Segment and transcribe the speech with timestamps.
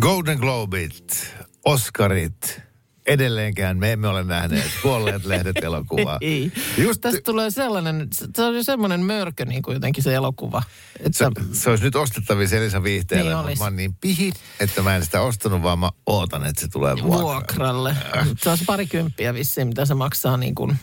[0.00, 1.34] Golden Globit,
[1.64, 2.60] Oscarit,
[3.06, 6.18] edelleenkään me emme ole nähneet kuolleet lehdet elokuvaa.
[6.20, 6.52] Ei.
[6.78, 10.62] Just Tästä tulee sellainen, se on semmoinen mörkö niin kuin jotenkin se elokuva.
[11.00, 14.82] Että se, se olisi nyt ostettavissa Elisa Viihteelle, Niin mutta mä oon niin pihi, että
[14.82, 17.22] mä en sitä ostanut, vaan mä ootan, että se tulee vuokralle.
[17.22, 17.96] vuokralle.
[18.42, 20.76] Se on parikymppiä vissiin, mitä se maksaa niin kuin.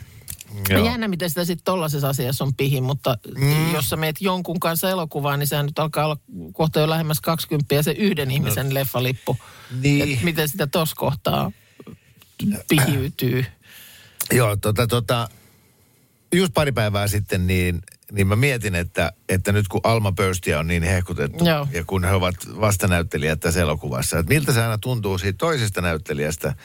[0.69, 0.85] Joo.
[0.85, 3.73] Jännä, miten sitä sitten tollaisessa asiassa on pihin, mutta mm.
[3.73, 6.17] jos sä meet jonkun kanssa elokuvaan, niin sehän nyt alkaa olla
[6.53, 8.73] kohta jo lähemmäs 20 se yhden ihmisen no.
[8.73, 9.37] leffalippu.
[9.81, 10.13] Niin.
[10.13, 11.51] Et miten sitä tos kohtaa
[12.67, 13.45] pihiytyy.
[14.31, 15.29] Joo, tota, tota,
[16.33, 20.67] just pari päivää sitten, niin, niin mä mietin, että, että nyt kun Alma Pörstia on
[20.67, 21.67] niin hehkutettu, Joo.
[21.71, 26.55] ja kun he ovat vastanäyttelijät tässä elokuvassa, että miltä se aina tuntuu siitä toisesta näyttelijästä,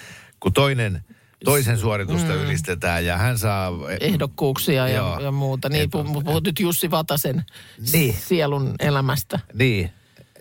[0.41, 1.05] kun toinen,
[1.45, 2.43] toisen suoritusta mm.
[2.43, 3.73] ylistetään ja hän saa...
[4.01, 5.15] Ehdokkuuksia Joo.
[5.19, 5.69] ja, ja muuta.
[5.69, 7.45] Niin, Et- pu- puhut nyt Jussi Vatasen
[7.93, 8.17] Niin.
[8.29, 9.41] sielun elämästä.
[9.55, 9.91] Niin,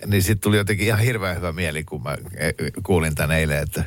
[0.06, 3.84] niin sitten tuli jotenkin ihan hirveän hyvä mieli, kun mä eh, kuulin tän eilen, että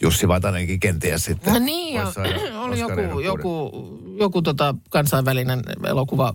[0.00, 1.52] Jussi Vatanenkin kenties sitten...
[1.52, 3.70] No niin, saada oli joku, joku,
[4.18, 6.34] joku tota kansainvälinen elokuva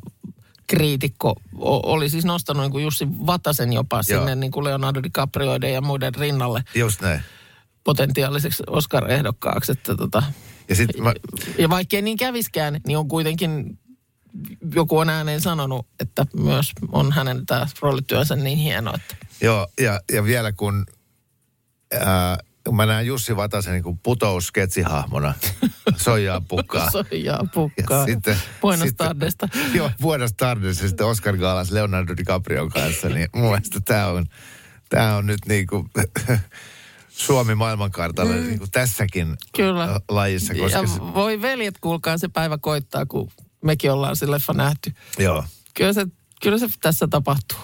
[0.67, 4.19] kriitikko oli siis nostanut niin kuin Jussi Vatasen jopa Joo.
[4.19, 7.21] sinne niin kuin Leonardo DiCaprioiden ja muiden rinnalle Just näin.
[7.83, 9.71] Potentiaaliseksi Oscar-ehdokkaaksi.
[9.71, 10.23] Että tota,
[10.69, 11.13] Ja sitten mä,
[11.57, 13.79] ja vaikkei niin käviskään, niin on kuitenkin
[14.75, 20.01] joku on ääneen sanonut, että myös on hänen tämä roolityönsä niin hieno, että joo, ja,
[20.11, 20.85] ja vielä kun
[21.99, 22.37] ää,
[22.71, 25.33] mä näen Jussi Vatasen niin kuin putous sketsihahmona,
[25.97, 26.91] soijaa pukkaa.
[26.91, 27.99] soijaa pukkaa.
[27.99, 29.47] Ja sitten- Buenos sitten- tardesta.
[29.73, 34.25] Joo, Buenos Tardes ja sitten Oscar Gaalas Leonardo DiCaprion kanssa, niin mun mielestä tämä on,
[34.89, 35.89] tää on nyt niin kuin
[37.15, 39.35] Suomi maailmankartalle niin kuin tässäkin Mm.
[39.55, 39.99] Kyllä.
[40.09, 43.31] lajissa, koska Ja se, voi veljet, kuulkaa, se päivä koittaa, kun
[43.63, 44.91] mekin ollaan se leffa nähty.
[45.19, 46.05] joo, Kyllä se,
[46.41, 47.57] kyllä se tässä tapahtuu.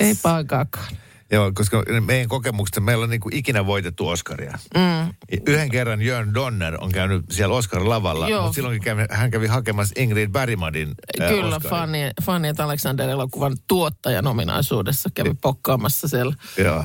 [0.00, 0.86] Ei paikaakaan.
[1.32, 4.58] joo, koska meidän kokemukset, meillä on niin kuin ikinä voitettu Oscaria.
[4.74, 5.14] Mm.
[5.46, 8.42] Yhden kerran Jörn Donner on käynyt siellä Oscar-lavalla, Joo.
[8.42, 11.60] mutta silloinkin kävi, hän kävi hakemassa Ingrid Bergmanin ää, Kyllä.
[11.60, 16.34] Fanny, Fanny Alexander-elokuvan tuottajan ominaisuudessa kävi pokkaamassa siellä.
[16.58, 16.84] Joo.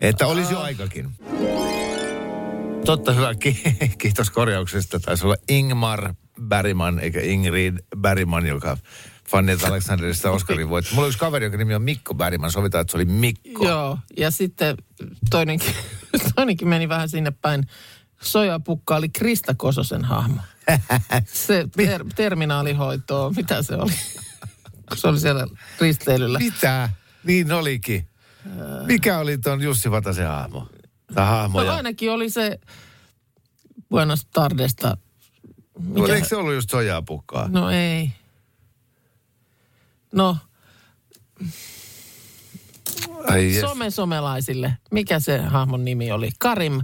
[0.00, 1.10] Että olisi jo aikakin.
[2.84, 3.62] Totta hyvä, ki-
[3.98, 5.00] kiitos korjauksesta.
[5.00, 8.76] Taisi olla Ingmar Bergman, eikä Ingrid Bergman, joka
[9.30, 10.94] Fanny Alexanderista Oscarin voitti.
[10.94, 12.52] Mulla oli yksi kaveri, joka nimi on Mikko Bergman.
[12.52, 13.68] Sovitaan, että se oli Mikko.
[13.68, 14.76] Joo, ja sitten
[15.30, 15.74] toinenkin,
[16.34, 17.66] toinenkin meni vähän sinne päin.
[18.22, 20.40] Sojapukka oli Krista Kososen hahmo.
[21.32, 23.92] Se ter- terminaalihoitoa, mitä se oli?
[24.94, 25.46] Se oli siellä
[25.80, 26.38] risteilyllä.
[26.38, 26.88] Mitä?
[27.24, 28.06] Niin olikin.
[28.86, 30.68] Mikä oli tuon Jussi Vatasen hahmo?
[31.14, 31.62] Tai hahmo.
[31.62, 32.60] No ainakin oli se
[33.90, 34.96] Buenos Tardesta.
[35.78, 36.14] No, Mikä?
[36.14, 37.48] Eikö se ollut just sojaa pukkaa?
[37.48, 38.12] No ei.
[40.12, 40.36] No,
[43.28, 43.60] Ai jes.
[43.60, 44.72] some-somelaisille.
[44.90, 46.30] Mikä se hahmon nimi oli?
[46.38, 46.80] Karim.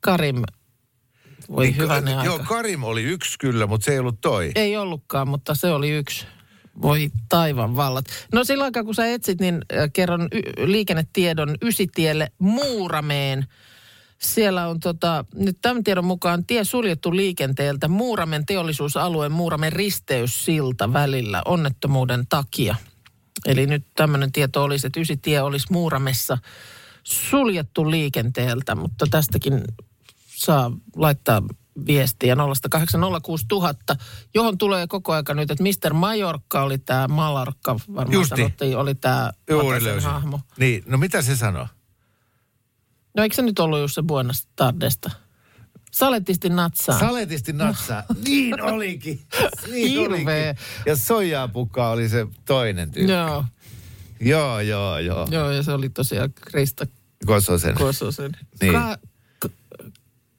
[0.00, 0.42] Karim.
[1.48, 2.24] Voi Niin, hyvänen aika.
[2.24, 4.52] Joo, Karim oli yksi kyllä, mutta se ei ollut toi.
[4.54, 6.26] Ei ollutkaan, mutta se oli yksi.
[6.82, 8.04] Voi taivan vallat.
[8.32, 9.62] No sillä aikaa, kun sä etsit, niin
[9.92, 13.46] kerron y- liikennetiedon Ysitielle Muurameen.
[14.18, 21.42] Siellä on tota, nyt tämän tiedon mukaan tie suljettu liikenteeltä Muuramen teollisuusalueen Muuramen risteyssilta välillä
[21.44, 22.76] onnettomuuden takia.
[23.46, 26.38] Eli nyt tämmöinen tieto olisi, että Ysitie olisi Muuramessa
[27.02, 29.64] suljettu liikenteeltä, mutta tästäkin
[30.26, 31.42] saa laittaa
[31.86, 33.96] viestiä 0806000,
[34.34, 35.94] johon tulee koko aika nyt, että Mr.
[35.94, 38.36] Majorkka oli tämä Malarkka, varmaan Justi.
[38.36, 39.32] sanottiin, oli tämä
[40.04, 40.40] hahmo.
[40.58, 41.66] Niin, no mitä se sanoo?
[43.16, 45.10] No eikö se nyt ollut just se Buenos Tardesta?
[45.92, 47.00] Saletisti natsaan.
[47.00, 48.02] Saletisti natsaa.
[48.26, 49.20] niin olikin.
[49.70, 50.08] Niin Hirveä.
[50.08, 50.64] olikin.
[50.86, 53.12] Ja soijapukka oli se toinen tyyppi.
[53.12, 53.44] Joo,
[54.20, 55.28] Joo, joo, joo.
[55.30, 56.86] joo, ja se oli tosiaan Krista
[57.26, 57.74] Kososen.
[57.74, 58.32] Kososen.
[58.60, 58.72] Niin.
[58.72, 58.98] Ka-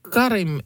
[0.01, 0.59] Karim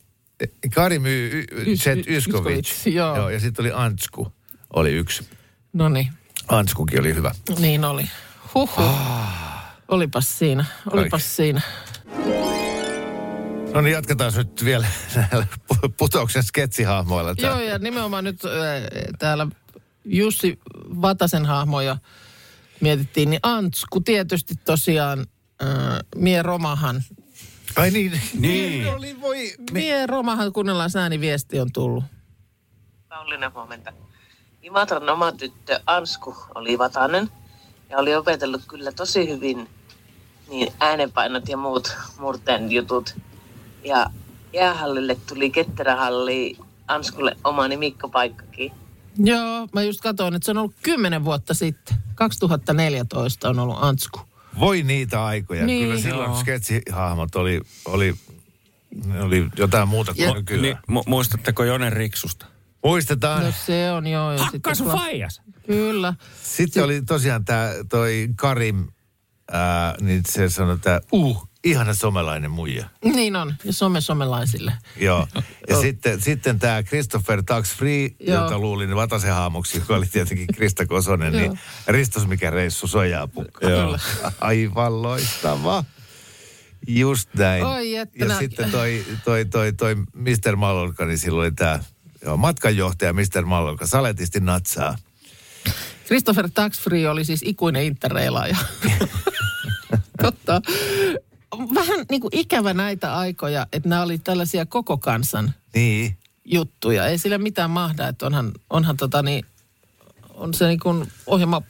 [0.76, 2.86] Karim y- y- Zet Yskovic.
[2.86, 3.16] Joo.
[3.16, 3.30] joo.
[3.30, 4.32] Ja sitten oli Ansku.
[4.74, 5.30] Oli yksi.
[5.74, 6.08] No niin,
[6.48, 7.32] Anskukin oli hyvä.
[7.60, 8.10] niin oli.
[8.56, 8.86] Huhhuh.
[8.90, 9.50] Ah.
[9.88, 11.22] Olipas siinä, olipas Oikein.
[11.22, 11.62] siinä.
[13.74, 17.36] No niin, jatketaan nyt vielä näillä pu- putouksen sketsihahmoilla.
[17.38, 18.52] Joo, ja nimenomaan nyt äh,
[19.20, 19.48] täällä
[20.06, 20.60] Jussi
[21.02, 21.98] Vatasen hahmoja
[22.82, 25.68] mietittiin, niin Antsku tietysti tosiaan äh,
[26.16, 27.04] Mie Romahan.
[27.76, 28.22] Ai niin.
[28.40, 28.94] Niin.
[28.94, 29.54] Oli, voi.
[29.72, 32.04] Mie Romahan, kuunnellaan ääniviesti on tullut.
[33.10, 33.94] Pauliina huomenta.
[34.62, 37.30] Imatran oma tyttö Ansku oli vatanen
[37.90, 39.70] ja oli opetellut kyllä tosi hyvin
[40.50, 43.16] niin äänenpainot ja muut murteen jutut.
[43.84, 44.10] Ja
[44.54, 46.58] jäähallille tuli ketterähalli
[46.88, 48.72] Anskulle oma nimikkopaikkakin.
[49.18, 51.98] Joo, mä just katsoin, että se on ollut kymmenen vuotta sitten.
[52.16, 54.20] 2014 on ollut Ansku.
[54.60, 55.66] Voi niitä aikoja.
[55.66, 55.88] Niin.
[55.88, 56.40] Kyllä silloin Joo.
[56.40, 58.16] sketsihahmot oli, oli,
[59.22, 60.62] oli jotain muuta kuin Ja- nykyään.
[60.62, 62.46] Niin, mu- muistatteko Jonen Riksusta?
[62.84, 63.44] Muistetaan.
[63.44, 64.32] No se on joo.
[64.32, 65.42] Ja Hakkasu kla- faijas.
[65.68, 66.14] Kyllä.
[66.44, 68.88] Sitten oli tosiaan tämä toi Karim,
[69.52, 72.90] ää, niin se sanoi, että uh, ihana somelainen muija.
[73.04, 73.56] Niin on.
[73.64, 74.74] Ja some somelaisille.
[74.98, 75.28] Joo.
[75.70, 78.44] Ja sitten, sitten tämä Christopher Tax Free, Joo.
[78.44, 83.70] jota luulin Vatasen haamuksi, joka oli tietenkin Krista Kosonen, niin Ristos mikä reissu sojaa pukka.
[83.70, 83.98] Joo.
[84.42, 85.84] Aivan loistava.
[86.88, 87.66] Just näin.
[87.66, 88.40] Oi, ja jättänä.
[88.40, 90.56] sitten toi, toi, toi, toi Mr.
[90.56, 91.80] Mallolka, niin silloin oli tämä
[92.38, 93.46] matkanjohtaja Mr.
[93.46, 94.98] Mallolka, saletisti natsaa.
[96.06, 98.58] Christopher Taxfree oli siis ikuinen interreilaaja.
[100.24, 100.62] Totta.
[101.76, 106.18] Vähän niin kuin ikävä näitä aikoja, että nämä oli tällaisia koko kansan Niin.
[106.46, 107.06] juttuja.
[107.08, 109.46] Ei sillä mitään mahda, että onhan, onhan tota niin,
[110.34, 111.62] on se niin kuin ohjelma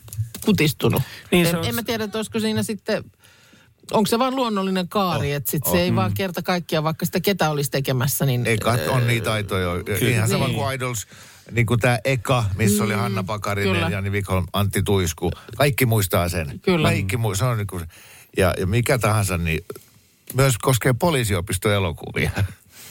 [0.45, 1.01] kutistunut.
[1.31, 3.03] Niin en, se on- en mä tiedä, että olisiko siinä sitten,
[3.91, 5.71] onko se vaan luonnollinen kaari, Oh, että sit oh.
[5.71, 8.47] se ei vaan kerta kaikkiaan, vaikka sitä ketä olisi tekemässä, niin...
[8.47, 9.69] Eka on niitä aitoja.
[10.09, 10.57] Ihan sama Niin.
[10.57, 11.07] kuin Idols,
[11.51, 13.89] niin kuin tämä Eka, missä oli Hanna Pakarinen, kyllä.
[13.89, 15.31] Jani Vikholm, Antti Tuisku.
[15.57, 16.59] Kaikki muistaa sen.
[16.59, 16.87] Kyllä.
[16.89, 17.85] Kaikki mu- se on niin kuin,
[18.37, 19.65] ja, ja mikä tahansa, niin
[20.33, 22.31] myös koskee poliisiopiston elokuvia,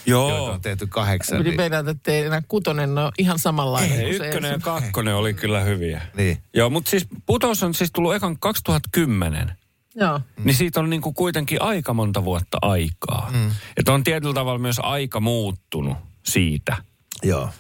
[0.07, 0.45] joita Joo.
[0.53, 1.43] on tehty kahdeksan.
[1.43, 5.15] Niin meidän, että ei enää kutonen ole ihan samanlainen Ei, kuin se ykkönen ja kakkonen
[5.15, 6.03] oli kyllä hyviä.
[6.17, 6.39] niin.
[6.55, 9.53] Joo, mutta siis Putous on siis tullut ekan 2010.
[9.95, 10.21] Joo.
[10.45, 13.31] Niin siitä on niin kuin kuitenkin aika monta vuotta aikaa.
[13.33, 13.51] Mm.
[13.77, 15.97] Että on tietyllä tavalla myös aika muuttunut
[16.27, 16.77] siitä.
[17.23, 17.51] Joo.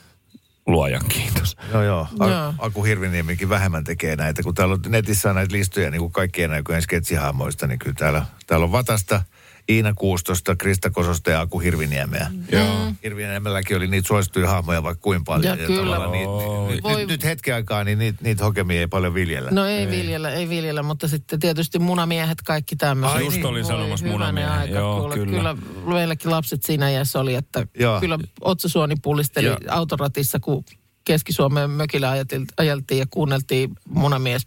[0.68, 1.56] Luojan kiitos.
[1.72, 2.08] Joo, joo.
[2.18, 2.54] A- Joo.
[2.58, 6.50] Aku Hirviniemikin vähemmän tekee näitä, kun täällä on netissä on näitä listoja niin kuin kaikkien
[6.52, 9.22] aikojen sketsihahmoista, niin kyllä täällä, täällä on Vatasta,
[9.68, 12.30] Iina Kuustosta, Krista Kososta ja Aku Hirviniemeä.
[12.52, 12.92] Joo.
[13.04, 15.58] Hirviniemelläkin oli niitä suosittuja hahmoja vaikka kuin paljon.
[15.58, 15.82] Ja kyllä.
[15.82, 19.50] tavallaan Niitä, nyt, Voi- nyt, nyt hetken aikaa, niin niitä, niitä hokemia ei paljon viljellä.
[19.50, 23.16] No ei, viljellä, ei viljellä, mutta sitten tietysti munamiehet, kaikki tämmöiset.
[23.16, 24.52] Ai Just olin sanomassa munamiehiä.
[24.52, 25.14] aika, Joo, kuule.
[25.14, 25.36] kyllä.
[25.36, 25.56] kyllä.
[25.94, 28.00] meilläkin lapset siinä iässä oli, että Joo.
[28.00, 29.58] kyllä otsasuoni pullisteli Joo.
[29.68, 30.64] autoratissa, kun
[31.04, 32.10] Keski-Suomeen mökillä
[32.56, 34.42] ajeltiin ja kuunneltiin munamies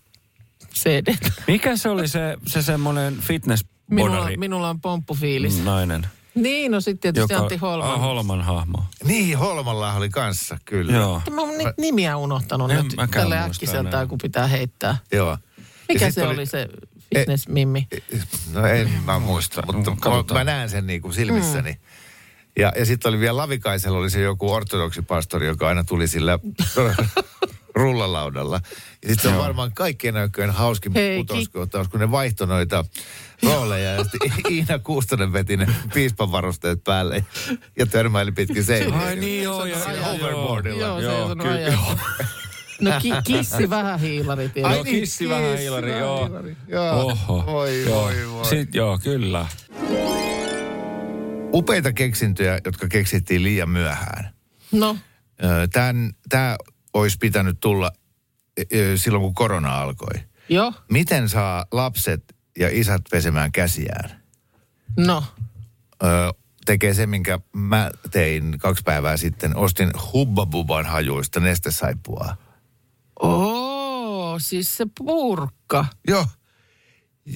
[0.75, 1.15] CD.
[1.47, 5.63] Mikä se oli se, se semmoinen fitness Minulla, minulla on pomppufiilis.
[5.63, 6.07] nainen?
[6.35, 7.91] Niin, no sitten tietysti Antti Holman.
[7.91, 8.83] Ah, Holman hahmo.
[9.03, 10.93] Niin, Holmalla oli kanssa, kyllä.
[10.93, 11.21] Joo.
[11.31, 14.97] Mä oon niitä nimiä unohtanut En nyt tälle äkkiseltään, kun pitää heittää.
[15.11, 15.37] Joo.
[15.89, 16.69] Mikä se oli, se
[17.15, 17.87] fitness-mimmi?
[18.53, 20.39] No en mä muista, mutta mä, Katsotaan.
[20.39, 21.77] mä näen sen niin kuin silmissäni.
[22.59, 26.39] Ja, ja sitten oli vielä Lavikaisella oli se joku ortodoksipastori, joka aina tuli sillä
[27.75, 28.61] rullalaudalla.
[29.03, 32.85] Ja sitten se on varmaan kaikkien aikojen hauskin putouskohtaus, kun ne vaihtoi noita
[33.43, 33.91] rooleja.
[33.91, 37.25] Ja sitten Iina Kuustonen veti ne piispan varusteet päälle
[37.79, 38.99] ja törmäili pitkin seiniä.
[38.99, 39.65] Ai niin joo.
[39.65, 39.77] Ja,
[40.11, 40.85] Overboardilla.
[40.85, 41.99] Joo, se Joo, on kyllä, ajaa.
[42.81, 44.75] No ki, kissi vähän hiilari Ai tietysti.
[44.75, 46.29] joo, kissi vähän hiilari, joo.
[46.67, 47.01] Joo.
[47.01, 47.43] Oho.
[47.45, 48.03] Voi, joo.
[48.03, 48.45] voi, voi.
[48.45, 49.47] Sitten, joo, kyllä.
[51.53, 54.29] Upeita keksintöjä, jotka keksittiin liian myöhään.
[54.71, 54.97] No,
[56.29, 56.55] Tämä
[56.93, 57.91] olisi pitänyt tulla
[58.73, 60.13] ö, silloin, kun korona alkoi.
[60.49, 62.23] joo, Miten saa lapset
[62.59, 64.21] ja isät pesemään käsiään?
[64.97, 65.23] no.
[66.03, 66.07] Ö,
[66.65, 69.57] tekee se, minkä mä tein kaksi päivää sitten.
[69.57, 72.37] Ostin hubbabuban hajuista nestesaippua.
[73.21, 75.85] Oo, siis se purkka.
[76.07, 76.25] Joo,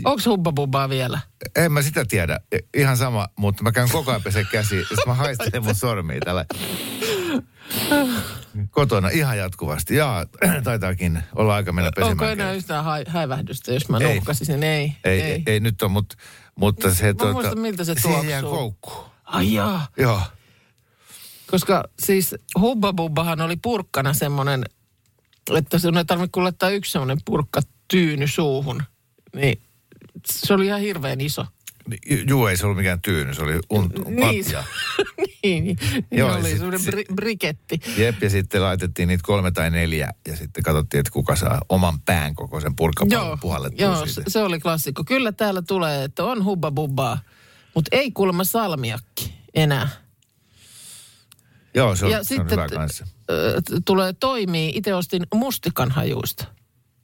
[0.04, 1.20] Onks hubbabubaa vielä?
[1.56, 2.40] en mä sitä tiedä.
[2.56, 4.84] I- Ihan sama, mutta mä käyn koko ajan pesen käsi.
[5.06, 6.46] Mä haistelen mun sormia tällä
[8.70, 9.96] kotona ihan jatkuvasti.
[9.96, 10.26] Jaa,
[10.64, 14.16] taitaakin olla aika mennä pesemään Onko enää yhtään hai, häivähdystä, jos mä Ei.
[14.16, 14.64] nuhkasisin?
[14.64, 15.44] Ei, Ei, ei.
[15.46, 16.16] ei nyt on, mutta,
[16.56, 17.14] mutta se...
[17.14, 18.50] tuota, muistan, miltä se Siihen tuoksuu.
[18.50, 19.06] koukkuun.
[19.24, 19.88] Ai jaa.
[19.98, 20.22] Joo.
[21.52, 24.64] Koska siis hubbabubbahan oli purkkana semmoinen,
[25.56, 28.84] että sun ei tarvitse kuin laittaa yksi semmoinen purkka tyyny suuhun.
[29.36, 29.62] Niin
[30.28, 31.46] se oli ihan hirveän iso.
[32.10, 34.64] Ju- Juu, ei se ollut mikään tyyny, se oli untu, Niin, patja.
[35.44, 35.78] niin, niin,
[36.12, 37.80] Joo, oli sit- semmoinen bri- briketti.
[37.98, 42.02] Jep, ja sitten laitettiin niitä kolme tai neljä, ja sitten katsottiin, että kuka saa oman
[42.02, 44.30] pään kokoisen purkkapallon Joo, puhallettua joo siitä.
[44.30, 45.04] se, oli klassikko.
[45.04, 47.20] Kyllä täällä tulee, että on hubbabubbaa,
[47.76, 49.90] mutta ei kuulemma salmiakki enää.
[51.76, 53.06] Joo, se on, ja se on sitten hyvä kanssa.
[53.66, 54.72] t- tulee toimii.
[54.76, 56.46] Itse ostin mustikan hajuista.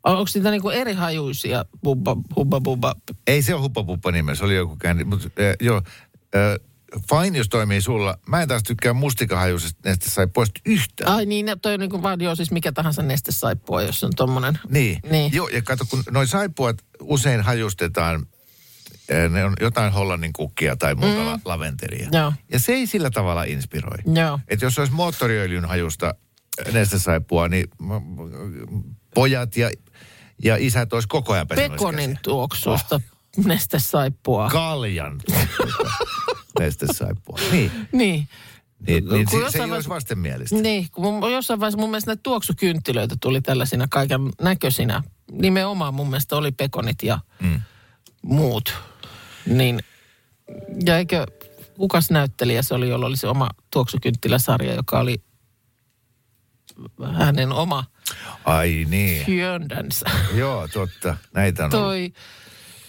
[0.04, 1.66] Onko niitä niinku eri hajuisia?
[1.84, 2.96] Bubba, hubba, bubba.
[3.28, 5.04] Ei se ole huppapuppa nime, se oli joku käänni.
[5.04, 5.82] Mutta äh, joo,
[6.36, 6.70] äh,
[7.10, 8.18] fine jos toimii sulla.
[8.28, 11.12] Mä en taas tykkää mustikahajuisesta nestesaipuasta yhtään.
[11.12, 14.60] Ai niin, toi on niinku vaan joo, siis mikä tahansa nestesaippua, jos on tommonen.
[14.70, 15.00] Niin.
[15.10, 15.34] Niin.
[15.34, 18.26] Joo, ja kato, kun noin saippuat usein hajustetaan,
[19.30, 21.42] ne on jotain hollannin kukkia tai muuta mm.
[21.46, 22.10] laventeria.
[22.12, 22.34] Joo.
[22.52, 23.98] Ja se ei sillä tavalla inspiroi.
[24.16, 24.40] Joo.
[24.48, 26.16] Että jos olisi moottoriöljyn hajusta
[26.74, 27.70] nestesaippua, niin
[29.16, 29.72] pojat ja,
[30.44, 32.20] ja isät olisi koko ajan pesemässä Pekonin käsiä.
[32.24, 33.02] tuoksusta
[33.46, 34.50] nestesaippua.
[34.50, 35.22] Kaljan
[36.60, 37.38] nestesaippua.
[37.52, 38.28] Niin, niin.
[38.88, 40.56] niin, niin Kun se, se ei olisi vastenmielistä.
[40.56, 45.04] Niin, kun mun, jossain vaiheessa mun mielestä näitä tuoksukynttilöitä tuli tällaisina kaiken näköisinä.
[45.32, 47.62] Nimenomaan mun mielestä oli pekonit ja Mm.
[48.22, 48.74] muut.
[49.46, 49.80] Niin,
[50.86, 51.26] ja eikö,
[51.78, 55.22] kukas näyttelijä se oli, jolla oli se oma tuoksukynttiläsarja, joka oli
[57.14, 57.84] hänen oma
[58.46, 59.28] Ai niin.
[59.28, 60.06] hyöndänsä.
[60.34, 61.18] Joo, totta.
[61.34, 61.88] Näitä on ollut.
[61.88, 62.14] Toi,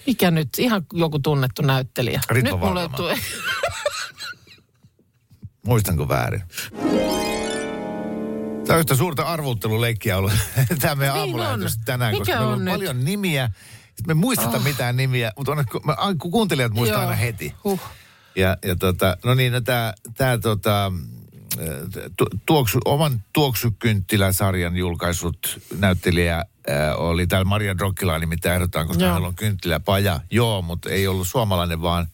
[0.06, 2.20] mikä nyt, ihan joku tunnettu näyttelijä.
[2.30, 3.18] Ritva nyt mulle tule,
[5.66, 6.42] Muistanko väärin?
[8.66, 10.32] Tämä on yhtä suurta arvutteluleikkiä ollut
[10.80, 12.74] tämä meidän Niin aamulähetys tänään, Mikä koska meillä on, on nyt?
[12.74, 13.50] paljon nimiä.
[13.86, 14.62] Sitten me ei muisteta oh.
[14.62, 15.64] mitään nimiä, mutta on, me,
[16.18, 17.08] kun kuuntelijat muistaa Joo.
[17.10, 17.54] aina heti.
[17.64, 17.80] Huh.
[18.36, 20.92] Ja, ja tota, no niin, no tämä, tota,
[22.46, 26.44] tuoksu, oman tuoksukynttiläsarjan julkaisut näyttelijä äh,
[26.96, 29.08] oli täällä Maria Drokkilaani, mitä ehdotaan, koska Joo.
[29.10, 30.20] hänellä on kynttiläpaja.
[30.30, 32.06] Joo, mutta ei ollut suomalainen, vaan,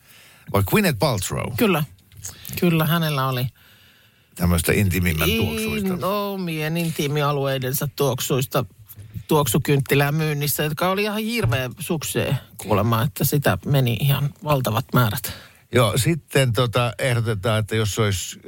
[0.53, 1.85] vaan Gwyneth Paltrow, Kyllä,
[2.61, 3.47] kyllä hänellä oli.
[4.35, 5.95] tämmöistä intimimmän tuoksuista.
[5.95, 8.65] In, omien intiimialueidensa tuoksuista
[9.29, 15.33] tuoksukynttilää myynnissä, jotka oli ihan hirveä suksee kuulemma, että sitä meni ihan valtavat määrät.
[15.73, 18.41] Joo, sitten tota, ehdotetaan, että jos olisi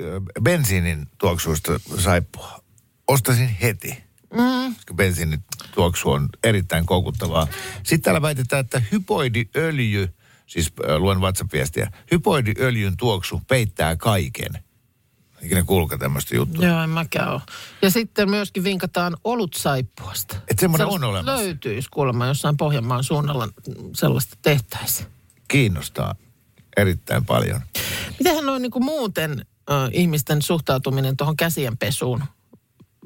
[0.43, 2.61] bensiinin tuoksuista saippua,
[3.09, 4.05] ostaisin heti.
[4.35, 4.75] Mm.
[4.75, 7.49] Koska bensiinin tuoksu on erittäin koukuttavaa.
[7.77, 10.15] Sitten täällä väitetään, että hypoidiöljy,
[10.47, 14.53] siis luen WhatsApp-viestiä, hypoidiöljyn tuoksu peittää kaiken.
[15.43, 16.65] Ikinä kuulkaa tämmöistä juttua.
[16.65, 17.41] Joo, en mäkään ole.
[17.83, 20.37] Ja sitten myöskin vinkataan olutsaippuasta.
[20.49, 21.45] Et semmoinen on Sellaista olemassa.
[21.45, 23.49] Löytyisi kuulemma jossain Pohjanmaan suunnalla
[23.95, 25.09] sellaista tehtäisiin.
[25.49, 26.15] Kiinnostaa
[26.77, 27.61] erittäin paljon.
[28.19, 32.25] Mitähän noin niin kuin muuten äh, ihmisten suhtautuminen tuohon käsien pesuun?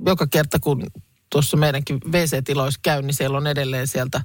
[0.07, 0.87] Joka kerta kun
[1.31, 4.21] tuossa meidänkin WC-tiloissa käy, niin siellä on edelleen sieltä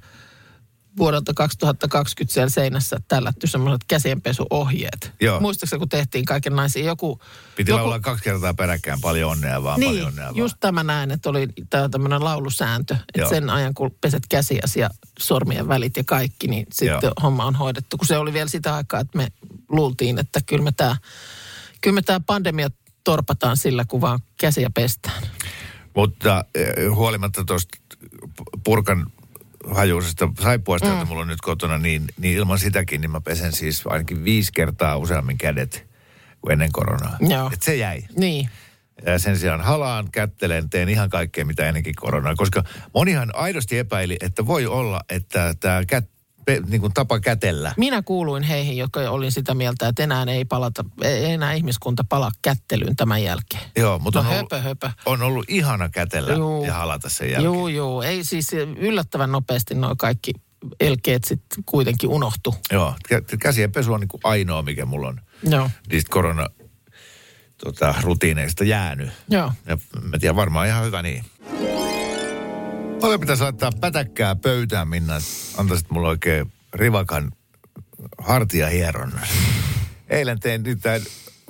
[0.97, 5.13] vuodelta 2020 siellä seinässä tällätty semmoiset käsienpesuohjeet.
[5.21, 5.39] Joo.
[5.39, 7.19] Muistaakseni, kun tehtiin kaikenlaisia joku...
[7.55, 10.37] Piti joku, laulaa kaksi kertaa peräkkäin paljon onnea vaan, niin, paljon onnea vaan.
[10.37, 13.29] just tämä näin, että oli tämä tämmöinen laulusääntö, että Joo.
[13.29, 17.13] sen ajan kun peset käsiäsi ja sormien välit ja kaikki, niin sitten Joo.
[17.23, 17.97] homma on hoidettu.
[17.97, 19.27] Kun se oli vielä sitä aikaa, että me
[19.69, 20.95] luultiin, että kyllä me tämä
[21.81, 22.69] kyllä me tää pandemia
[23.03, 25.23] torpataan sillä, kun vaan käsiä pestään.
[25.95, 27.77] Mutta eh, huolimatta tuosta
[28.63, 29.11] purkan
[29.71, 30.93] hajuisesta saippuasta, mm.
[30.93, 34.51] jota mulla on nyt kotona, niin, niin ilman sitäkin, niin mä pesen siis ainakin viisi
[34.53, 35.87] kertaa useammin kädet
[36.41, 37.17] kuin ennen koronaa.
[37.19, 37.49] Joo.
[37.53, 38.03] Et se jäi.
[38.15, 38.49] Niin.
[39.05, 42.35] Ja sen sijaan halaan, kättelen, teen ihan kaikkea, mitä ennenkin koronaa.
[42.35, 42.63] Koska
[42.93, 46.05] monihan aidosti epäili, että voi olla, että tämä kät,
[46.45, 47.73] pe, niin kuin tapa kätellä.
[47.77, 52.31] Minä kuuluin heihin, jotka olin sitä mieltä, että enää ei palata, ei enää ihmiskunta palaa
[52.41, 53.63] kättelyyn tämän jälkeen.
[53.75, 54.89] Joo, mutta No on, höpö, ollut, höpö.
[55.05, 56.65] on ollut ihana kätellä Juu.
[56.65, 57.43] ja halata sen jälkeen.
[57.53, 58.01] Joo, joo.
[58.03, 60.31] Ei siis yllättävän nopeasti nuo kaikki
[60.79, 62.55] elkeet sitten kuitenkin unohtu.
[62.71, 65.69] Joo, kä- käsien pesu on niin kuin ainoa, mikä mulla on Joo.
[65.91, 66.47] niistä korona
[67.63, 69.09] tota, rutiineista jäänyt.
[69.29, 69.51] Joo.
[69.65, 71.25] Ja mä tiedän, varmaan ihan hyvä niin.
[73.01, 75.13] Paljon pitäisi laittaa pätäkkää pöytään, Minna,
[75.57, 77.31] antaisit mulle oikein rivakan
[78.17, 79.27] hartiahieronnan.
[80.09, 81.01] Eilen tein nyt tämän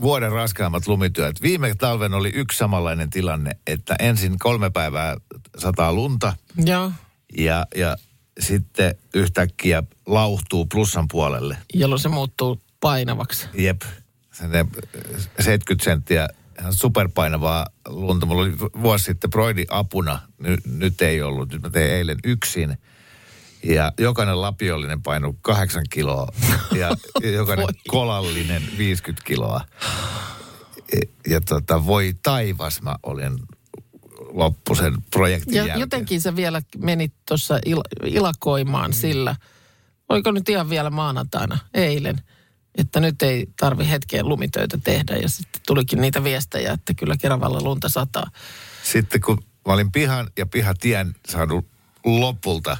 [0.02, 1.42] vuoden raskaimmat lumityöt.
[1.42, 5.18] Viime talven oli yksi samanlainen tilanne, että ensin kolme päivää
[5.58, 6.34] sataa lunta
[6.66, 6.92] Joo.
[7.38, 7.98] ja, ja
[8.40, 11.58] sitten yhtäkkiä lauhtuu plussan puolelle.
[11.74, 13.48] Jolloin se muuttuu painavaksi.
[13.54, 13.82] Jep.
[14.40, 14.52] Sen
[15.40, 16.28] 70 senttiä
[16.60, 18.26] ihan superpainavaa lunta.
[18.26, 20.20] Mulla oli vuosi sitten Broidi apuna.
[20.40, 21.52] Ny, nyt ei ollut.
[21.52, 22.78] Nyt mä tein eilen yksin.
[23.64, 26.28] Ja jokainen lapiollinen paino kahdeksan kiloa.
[26.76, 26.90] Ja
[27.36, 27.74] jokainen Voi.
[27.88, 29.62] kolallinen 50 kiloa.
[30.94, 33.40] Ja, ja tota, voi taivas, mä olin
[34.20, 35.80] loppu sen projektin Ja jälkeen.
[35.80, 38.94] jotenkin se vielä meni tuossa il- ilakoimaan mm.
[38.96, 39.36] sillä,
[40.10, 42.22] oliko nyt ihan vielä maanantaina, eilen,
[42.80, 45.16] että nyt ei tarvi hetkeen lumitöitä tehdä.
[45.16, 48.32] Ja sitten tulikin niitä viestejä, että kyllä Keravalla lunta sataa.
[48.84, 51.66] Sitten kun mä olin pihan ja pihatien saanut
[52.06, 52.78] lopulta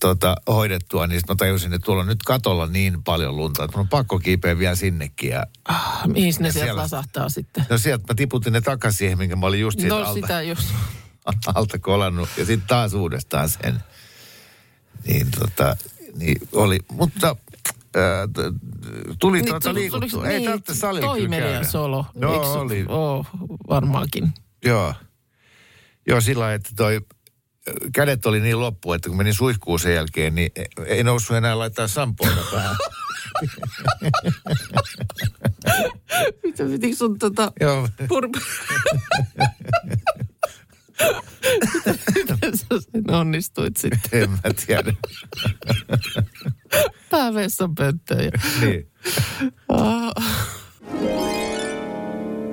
[0.00, 3.80] tota, hoidettua, niin mä tajusin, että tuolla on nyt katolla niin paljon lunta, että mun
[3.80, 5.30] on pakko kiipeä vielä sinnekin.
[5.30, 7.66] Ja, Ah, mihin ne Ja sieltä siellä- lasahtaa sitten?
[7.70, 10.14] no sieltä mä tiputin ne takaisin siihen, minkä mä olin just siitä No alta.
[10.14, 10.68] sitä just.
[11.54, 13.80] alta kolannut ja sitten taas uudestaan sen.
[15.06, 15.76] Niin tota,
[16.16, 17.36] niin oli, mutta
[19.18, 20.08] tuli niin, tuota liikuttua.
[20.10, 21.42] tuliko- Ei niin, tarvitse salilla kyllä käydä.
[21.44, 22.06] Toimelias olo.
[22.20, 22.84] Joo, Eikö- oli.
[22.88, 23.24] Oo,
[23.68, 24.32] varmaankin.
[24.64, 24.94] Joo.
[26.08, 27.00] Joo, sillä että toi
[27.94, 31.58] kädet oli niin loppu, että kun menin suihkuun sen jälkeen, niin ei- ei noussut enää
[31.58, 32.76] laittaa sampoota päähän.
[36.42, 37.52] Mitä pitikö sun tota...
[37.60, 37.88] Joo.
[38.08, 38.28] Pur...
[42.14, 44.22] Miten sä sen onnistuit sitten?
[44.22, 44.92] En mä tiedä.
[47.10, 48.24] Pää vessan pönttöön.
[48.24, 48.30] ja-
[48.60, 48.90] niin.
[49.68, 50.12] Ah.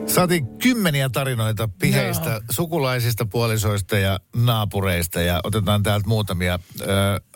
[0.08, 2.40] Saatiin kymmeniä tarinoita piheistä, Joo.
[2.52, 6.60] sukulaisista, puolisoista ja naapureista ja otetaan täältä muutamia.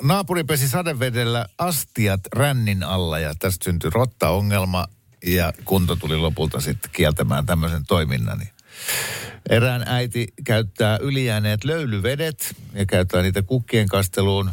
[0.02, 4.88] Naapuri pesi sadevedellä astiat rännin alla ja tästä syntyi rotta-ongelma
[5.26, 8.42] ja kunto tuli lopulta sitten kieltämään tämmöisen toiminnan.
[9.50, 14.52] Erään äiti käyttää ylijääneet löylyvedet ja käyttää niitä kukkien kasteluun.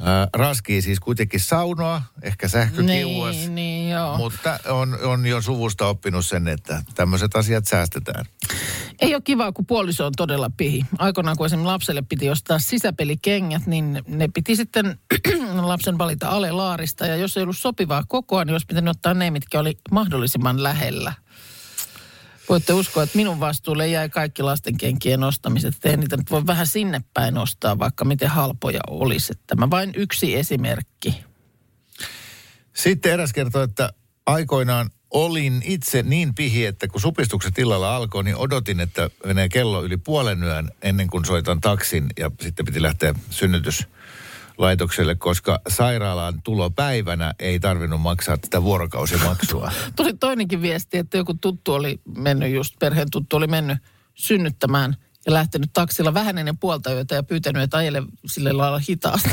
[0.00, 3.36] Ää, raskii siis kuitenkin saunoa, ehkä sähkökiuas.
[3.36, 4.16] Niin, niin joo.
[4.16, 8.24] Mutta on, on jo suvusta oppinut sen, että tämmöiset asiat säästetään.
[9.00, 10.86] Ei ole kiva, kun puoliso on todella pihi.
[10.98, 14.98] Aikoinaan, kun esimerkiksi lapselle piti ostaa sisäpelikengät, niin ne piti sitten
[15.62, 17.06] lapsen valita alelaarista.
[17.06, 21.12] Ja jos ei ollut sopivaa kokoa, niin olisi pitänyt ottaa ne, mitkä oli mahdollisimman lähellä.
[22.52, 25.74] Voitte uskoa, että minun vastuulle jäi kaikki lastenkenkien ostamiset.
[25.84, 29.32] Ei niitä voi vähän sinne päin ostaa, vaikka miten halpoja olisi.
[29.46, 31.24] Tämä vain yksi esimerkki.
[32.72, 33.92] Sitten eräs kertoi, että
[34.26, 39.82] aikoinaan olin itse niin pihi, että kun supistukset illalla alkoi, niin odotin, että menee kello
[39.82, 43.14] yli puolen yön ennen kuin soitan taksin ja sitten piti lähteä
[44.52, 49.72] synnytyslaitokselle, koska sairaalaan tulopäivänä ei tarvinnut maksaa tätä vuorokausimaksua.
[49.96, 53.78] Tuli toinenkin viesti, että joku tuttu oli mennyt, just perheen tuttu oli mennyt
[54.14, 59.30] synnyttämään ja lähtenyt taksilla vähän ennen puolta yötä ja pyytänyt, että ajele sille lailla hitaasti.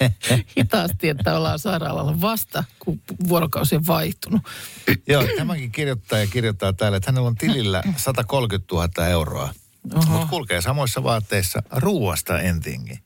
[0.58, 4.42] hitaasti, että ollaan sairaalalla vasta, kun vuorokausi on vaihtunut.
[5.06, 9.54] Joo, tämäkin kirjoittaja kirjoittaa täällä, että hänellä on tilillä 130 000 euroa.
[9.94, 12.98] Mutta kulkee samoissa vaatteissa ruuasta en tingi.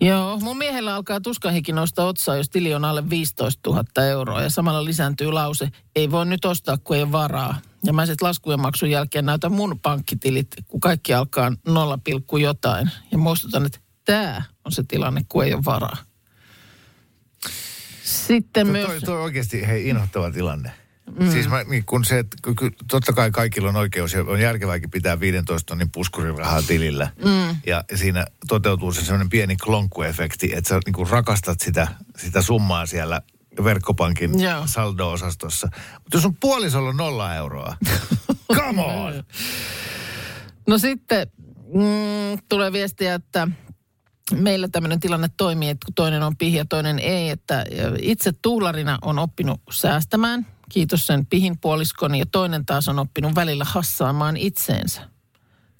[0.00, 4.50] Joo, mun miehellä alkaa tuskahiki nostaa otsaa, jos tili on alle 15 000 euroa ja
[4.50, 7.60] samalla lisääntyy lause, ei voi nyt ostaa, kun ei ole varaa.
[7.84, 11.98] Ja mä sitten laskujen maksun jälkeen näytän mun pankkitilit, kun kaikki alkaa 0,
[12.40, 12.90] jotain.
[13.12, 15.96] Ja muistutan, että tämä on se tilanne, kun ei ole varaa.
[18.04, 18.86] Sitten Toi, myös...
[18.86, 20.72] toi, toi oikeasti hei, inhottava tilanne.
[21.20, 21.30] Mm.
[21.30, 22.36] Siis mä, niin kun se, että
[22.90, 27.10] totta kai kaikilla on oikeus ja on järkevääkin pitää 15 tonnin puskurirahaa tilillä.
[27.24, 27.56] Mm.
[27.66, 33.22] Ja siinä toteutuu se sellainen pieni klonkkuefekti, että sä niin rakastat sitä, sitä summaa siellä
[33.64, 34.62] verkkopankin Joo.
[34.66, 35.68] saldo-osastossa.
[35.94, 37.76] Mutta jos on puolisolla nolla euroa,
[38.56, 39.24] come on!
[40.66, 41.26] No sitten
[41.74, 43.48] mm, tulee viestiä, että
[44.34, 47.64] meillä tämmöinen tilanne toimii, että kun toinen on pihi ja toinen ei, että
[48.02, 53.64] itse tuhlarina on oppinut säästämään, kiitos sen pihin puoliskon, ja toinen taas on oppinut välillä
[53.64, 55.00] hassaamaan itseensä.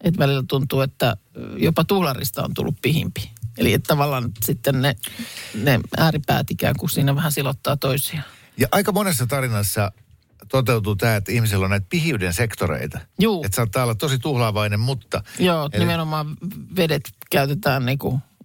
[0.00, 1.16] Että välillä tuntuu, että
[1.56, 3.30] jopa tuhlarista on tullut pihimpi.
[3.58, 4.96] Eli että tavallaan sitten ne,
[5.54, 8.24] ne ääripäät ikään kuin siinä vähän silottaa toisiaan.
[8.58, 9.92] Ja aika monessa tarinassa
[10.48, 13.00] toteutuu tämä, että ihmisellä on näitä pihiyden sektoreita.
[13.18, 13.44] Juu.
[13.44, 15.22] Että saattaa olla tosi tuhlaavainen, mutta...
[15.38, 16.36] Joo, Eli- nimenomaan
[16.76, 18.35] vedet käytetään niinku, pe-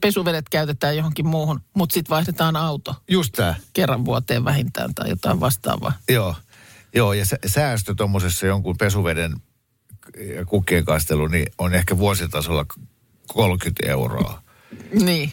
[0.00, 3.54] pesuvedet käytetään johonkin muuhun, mutta sitten vaihdetaan auto Just tämä.
[3.72, 5.92] kerran vuoteen vähintään tai jotain vastaavaa.
[6.08, 6.34] Joo,
[6.94, 9.36] joo ja sä- säästö tuommoisessa jonkun pesuveden
[10.36, 12.66] ja kukkien kastelu, niin on ehkä vuositasolla
[13.26, 14.42] 30 euroa.
[15.02, 15.32] Niin,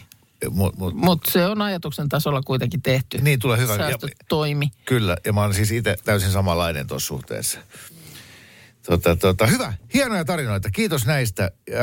[0.50, 3.18] Mut, mut, mutta se on ajatuksen tasolla kuitenkin tehty.
[3.18, 3.76] niin tulee hyvä.
[3.76, 4.70] Säästö Ja, toimi.
[4.84, 7.58] kyllä, ja mä oon siis itse täysin samanlainen tuossa suhteessa.
[8.86, 10.70] Tota, tota, hyvä, hienoja tarinoita.
[10.70, 11.42] Kiitos näistä.
[11.72, 11.78] Äh,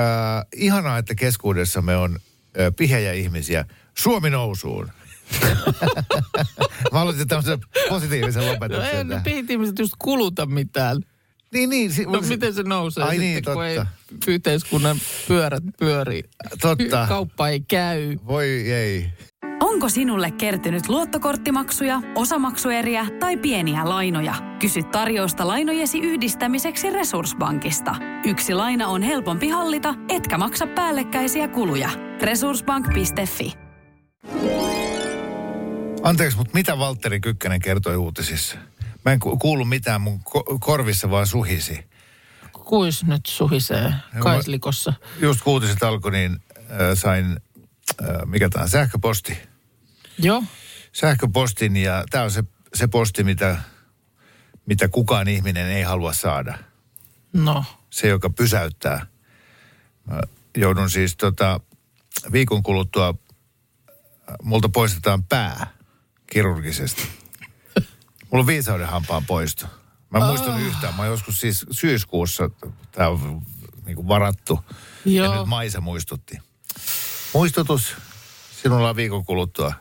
[0.55, 2.15] ihanaa, että keskuudessamme on
[2.59, 3.65] äh, pihejä ihmisiä.
[3.97, 4.89] Suomi nousuun.
[6.91, 8.91] Mä aloitin tämmöisen positiivisen No lopetuksen.
[8.97, 9.23] ei ne tähän.
[9.23, 10.97] pihit ihmiset just kuluta mitään.
[11.53, 11.91] Niin, niin.
[11.93, 13.91] Si- No miten se nousee Ai sitten, niin, kun ei totta.
[14.27, 16.23] yhteiskunnan pyörät pyöri.
[16.61, 17.05] Totta.
[17.07, 18.17] Kauppa ei käy.
[18.27, 19.09] Voi ei.
[19.73, 24.35] Onko sinulle kertynyt luottokorttimaksuja, osamaksueriä tai pieniä lainoja?
[24.59, 27.95] Kysy tarjousta lainojesi yhdistämiseksi Resurssbankista.
[28.25, 31.89] Yksi laina on helpompi hallita, etkä maksa päällekkäisiä kuluja.
[32.21, 33.53] Resurssbank.fi
[36.03, 38.57] Anteeksi, mutta mitä Valtteri Kykkänen kertoi uutisissa?
[39.05, 41.85] Mä en ku- kuullut mitään, mun ko- korvissa vaan suhisi.
[42.51, 44.93] Kuis nyt suhisee kaislikossa.
[45.19, 47.25] Just kun uutiset alkoi, niin äh, sain,
[48.01, 49.52] äh, mikä tämä sähköposti.
[50.17, 50.43] Joo.
[50.93, 53.57] Sähköpostin ja tämä on se, se posti, mitä,
[54.65, 56.57] mitä kukaan ihminen ei halua saada.
[57.33, 57.65] No.
[57.89, 59.05] Se, joka pysäyttää.
[60.05, 60.21] Mä
[60.57, 61.59] joudun siis tota,
[62.31, 65.67] viikon kuluttua, äh, multa poistetaan pää
[66.27, 67.01] kirurgisesti.
[68.31, 69.65] Mulla on viisauden hampaan poisto.
[70.09, 70.95] Mä en muistan yhtään.
[70.95, 72.49] Mä oon joskus siis syyskuussa,
[72.91, 73.41] tää on
[73.85, 74.59] niinku varattu.
[75.05, 75.35] Ja Joo.
[75.35, 76.37] nyt Maisa muistutti.
[77.33, 77.95] Muistutus,
[78.61, 79.73] sinulla on viikon kuluttua.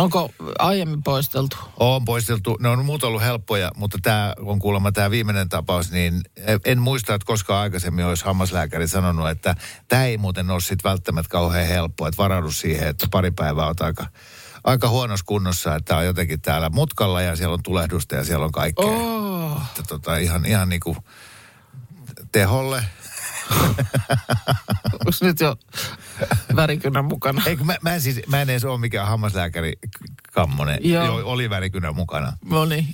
[0.00, 1.56] Onko aiemmin poisteltu?
[1.76, 6.20] On poisteltu, ne on muut ollut helppoja, mutta tämä on kuulemma tämä viimeinen tapaus, niin
[6.64, 9.54] en muista, että koskaan aikaisemmin olisi hammaslääkäri sanonut, että
[9.88, 13.74] tämä ei muuten ole sitten välttämättä kauhean helppoa, että varaudu siihen, että pari päivää on
[13.80, 14.06] aika,
[14.64, 18.52] aika huonossa kunnossa, että on jotenkin täällä mutkalla ja siellä on tulehdusta ja siellä on
[18.52, 18.86] kaikkea.
[18.86, 19.62] Oh.
[19.62, 20.96] Että tota, ihan, ihan niin kuin
[22.32, 22.84] teholle.
[24.92, 25.56] Onko nyt jo
[26.56, 27.42] värikynä mukana?
[27.46, 29.72] Eikö, mä, mä, en siis, mä en edes ole mikään hammaslääkäri
[30.32, 30.78] kammonen.
[30.82, 31.04] Joo.
[31.04, 32.32] Jo, oli värikynä mukana.
[32.44, 32.86] No niin.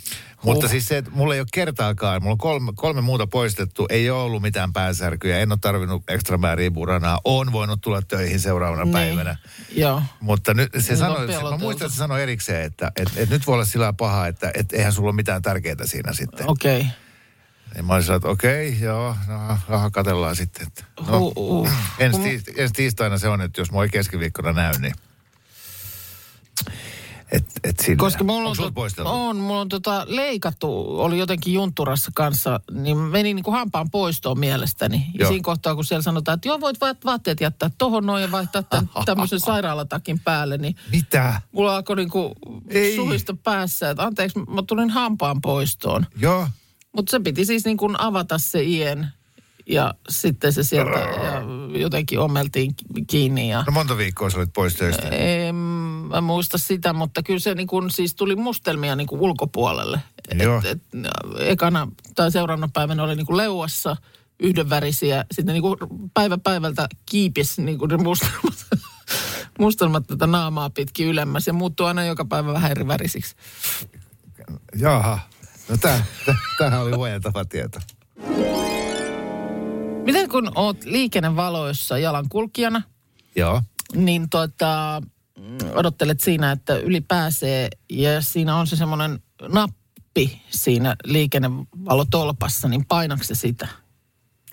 [0.42, 4.10] Mutta siis se, että mulla ei ole kertaakaan, mulla on kolme, kolme muuta poistettu, ei
[4.10, 8.84] ole ollut mitään päänsärkyjä, en ole tarvinnut ekstra määriä buranaa, on voinut tulla töihin seuraavana
[8.84, 8.92] Niin.
[8.92, 9.36] päivänä.
[9.72, 10.02] Joo.
[10.20, 13.30] Mutta nyt se Nyt sanoi, se, mä muistan, että se sanoi erikseen, että et, et
[13.30, 16.50] nyt voi olla sillä paha, että et eihän sulla ole mitään tärkeää siinä sitten.
[16.50, 16.80] Okei.
[16.80, 16.90] Okay.
[17.76, 19.34] Ja mä olisin, että okei, joo, no
[19.68, 20.66] aha, katsellaan sitten.
[20.66, 21.68] Että, no, Huh, huh.
[21.98, 24.94] ensi, tiist, ensi tiistaina se on, että jos mä ei keskiviikkona näy, niin
[27.32, 27.96] et, et sinne.
[27.96, 29.10] Koska mulla on, sulla to- poisteltu?
[29.10, 34.38] on, mulla on tota leikattu, oli jotenkin junturassa kanssa, niin meni niin kuin hampaan poistoon
[34.38, 35.06] mielestäni.
[35.18, 38.30] Ja siinä kohtaa, kun siellä sanotaan, että joo, voit va- vaatteet jättää tohon noin ja
[38.30, 41.40] vaihtaa tämän, tämmöisen sairaalatakin päälle, niin Mitä?
[41.52, 42.34] mulla alkoi niin kuin
[42.96, 46.06] suhista päässä, että anteeksi, mä tulin hampaan poistoon.
[46.18, 46.48] Joo.
[46.96, 49.08] Mutta se piti siis niin kuin avata se ien
[49.66, 51.42] ja sitten se sieltä ja
[51.78, 52.74] jotenkin ommeltiin
[53.06, 53.64] kiinni ja...
[53.66, 55.08] No monta viikkoa sä olit pois töistä.
[55.08, 60.00] En mä muista sitä, mutta kyllä se niin kuin, siis tuli mustelmia niin kuin ulkopuolelle.
[60.42, 60.58] Joo.
[60.58, 60.82] Et, et,
[61.38, 63.96] ekana tai seuraavana päivänä oli niin kuin leuassa
[64.40, 65.24] yhdenvärisiä.
[65.32, 65.78] Sitten niin kuin
[66.14, 68.66] päivä päivältä kiipis niin kuin ne mustelmat,
[69.58, 73.36] mustelmat tätä naamaa pitkin ylemmäs ja muuttuu aina joka päivä vähän eri värisiksi.
[74.78, 75.18] Jaha.
[75.68, 77.78] No tää, tää, tämähän oli huojentava tieto.
[80.04, 82.82] Miten kun oot liikennevaloissa jalankulkijana,
[83.36, 83.62] Joo.
[83.94, 85.02] niin tota,
[85.38, 92.84] mm, odottelet siinä, että yli pääsee ja siinä on se semmoinen nappi siinä liikennevalotolpassa, niin
[92.86, 93.68] painakse sitä,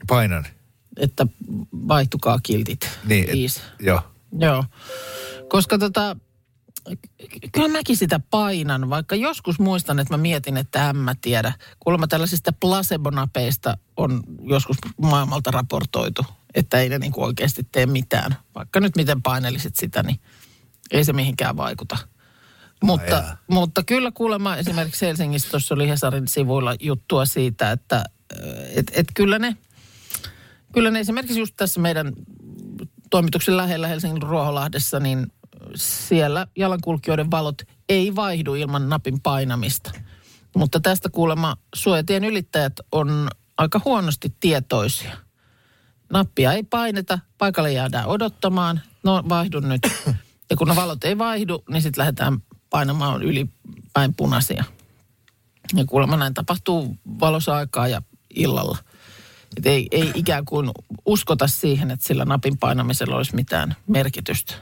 [0.07, 0.45] Painan.
[0.97, 1.27] että
[1.87, 2.89] vaihtukaa kiltit.
[3.05, 4.01] Niin, et, joo.
[4.39, 4.65] Joo.
[5.49, 6.15] Koska tota,
[7.51, 11.53] kyllä mäkin sitä painan, vaikka joskus muistan, että mä mietin, että en mä tiedä.
[11.79, 18.35] Kuulemma tällaisista placebonapeista on joskus maailmalta raportoitu, että ei ne niin kuin oikeasti tee mitään.
[18.55, 20.19] Vaikka nyt miten painelisit sitä, niin
[20.91, 21.97] ei se mihinkään vaikuta.
[22.83, 28.03] Mutta, mutta kyllä kuulemma esimerkiksi Helsingissä tuossa oli Hesarin sivuilla juttua siitä, että
[28.75, 29.57] et, et kyllä ne,
[30.73, 32.13] kyllä ne esimerkiksi just tässä meidän
[33.09, 35.27] toimituksen lähellä Helsingin Ruoholahdessa, niin
[35.75, 39.91] siellä jalankulkijoiden valot ei vaihdu ilman napin painamista.
[40.55, 45.17] Mutta tästä kuulemma suojatien ylittäjät on aika huonosti tietoisia.
[46.13, 48.81] Nappia ei paineta, paikalle jäädään odottamaan.
[49.03, 49.81] No vaihdu nyt.
[50.49, 52.37] Ja kun ne valot ei vaihdu, niin sitten lähdetään
[52.69, 53.49] painamaan yli
[53.93, 54.63] päin punaisia.
[55.75, 58.01] Ja kuulemma näin tapahtuu valossa aikaa ja
[58.35, 58.77] illalla.
[59.57, 60.71] Et ei, ei ikään kuin
[61.05, 64.53] uskota siihen, että sillä napin painamisella olisi mitään merkitystä.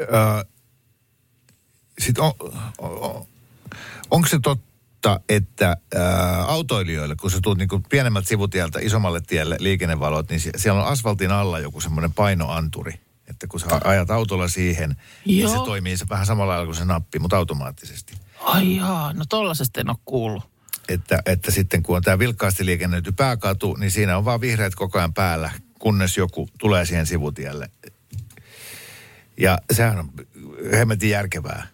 [0.00, 0.44] Öö,
[1.98, 2.32] sit on,
[2.78, 3.26] on,
[4.10, 10.30] onko se totta, että ää, autoilijoille, kun sä tulet niinku pienemmältä sivutieltä isommalle tielle liikennevalot,
[10.30, 13.00] niin sie- siellä on asfaltin alla joku semmoinen painoanturi.
[13.28, 15.64] Että kun sä ajat autolla siihen, niin se Joo.
[15.64, 18.14] toimii se vähän samalla lailla kuin se nappi, mutta automaattisesti.
[18.40, 20.42] Ai jaa, no tollasesta en ole kuullut.
[20.88, 24.98] Että, että sitten kun on tämä vilkkaasti liikennöity pääkatu, niin siinä on vaan vihreät koko
[24.98, 27.70] ajan päällä, kunnes joku tulee siihen sivutielle.
[29.40, 30.10] Ja sehän on
[30.72, 31.66] hemmetin järkevää.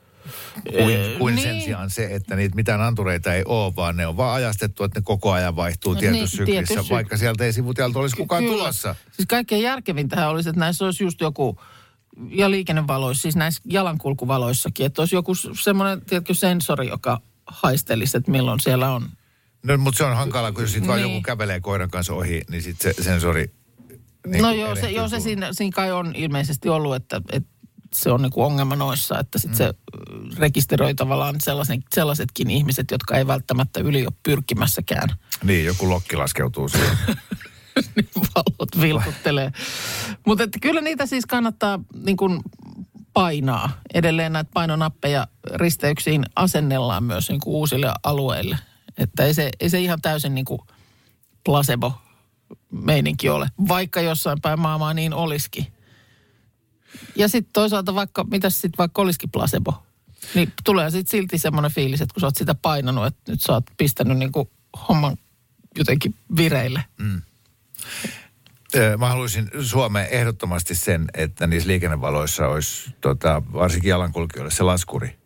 [0.72, 1.48] Kuin, kuin niin.
[1.48, 5.00] sen sijaan se, että niitä mitään antureita ei ole, vaan ne on vaan ajastettu, että
[5.00, 8.16] ne koko ajan vaihtuu No tietyssä niin, syklissä, tietyssä syk- vaikka sieltä ei sivutieltä olisi
[8.16, 8.58] kukaan Kyllä.
[8.58, 8.94] tulossa.
[9.12, 11.60] Siis kaikkein järkevintähän olisi, että näissä olisi just joku,
[12.30, 18.60] ja liikennevaloissa, siis näissä jalankulkuvaloissakin, että olisi joku semmoinen, tiedätkö, sensori, joka haistelisi, että milloin
[18.60, 19.08] siellä on.
[19.62, 21.12] No, mutta se on hankala, kun sitten vaan Niin.
[21.14, 23.50] joku kävelee koiran kanssa ohi, niin sitten se sensori...
[24.26, 27.48] Niin no joo, se, joo, se siinä, siinä kai on ilmeisesti ollut, että, että
[27.92, 29.56] se on niinku ongelma noissa, että sit mm.
[29.56, 29.74] se
[30.38, 35.08] rekisteröi tavallaan sellaisen, sellaisetkin ihmiset, jotka ei välttämättä yli ole pyrkimässäkään.
[35.44, 36.96] Niin, joku lokki laskeutuu siihen.
[37.96, 39.52] niin valot vilkuttelee.
[40.26, 42.40] Mutta että kyllä niitä siis kannattaa niin kuin
[43.12, 43.70] painaa.
[43.94, 48.58] Edelleen näitä painonappeja risteyksiin asennellaan myös niin kuin uusille alueille.
[48.98, 50.46] Että ei se, ei se ihan täysin niin
[51.44, 51.92] placebo
[52.70, 55.66] meininki ole, vaikka jossain päin maailmaa niin olisikin.
[57.16, 59.82] Ja sitten toisaalta vaikka, mitä sitten vaikka olisikin placebo,
[60.34, 63.52] niin tulee sitten silti semmoinen fiilis, että kun sä oot sitä painanut, että nyt sä
[63.52, 64.50] oot pistänyt niinku
[64.88, 65.16] homman
[65.78, 66.84] jotenkin vireille.
[68.74, 75.18] Ö, Mä haluaisin Suomeen ehdottomasti sen, että niissä liikennevaloissa olisi tota, varsinkin jalankulkijoille se laskuri,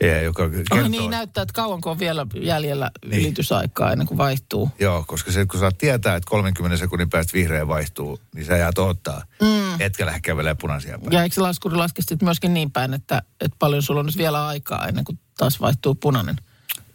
[0.00, 0.78] Ja joka kertoo...
[0.78, 3.20] Ai niin, näyttää, että kauanko on vielä jäljellä Niin.
[3.20, 4.70] ylitysaikaa ennen kuin vaihtuu.
[4.78, 8.78] Joo, koska se, kun saat tietää, että 30 sekunnin päästä vihreä vaihtuu, niin sä jäät
[8.78, 9.22] odottaa.
[9.42, 9.80] Mm.
[9.80, 11.12] Etkä lähde kävelemään punaisia päin.
[11.12, 14.16] Ja eikö se laskuri laske sitten myöskin niin päin, että, että paljon sulla on nyt
[14.16, 16.36] vielä aikaa ennen kuin taas vaihtuu punainen?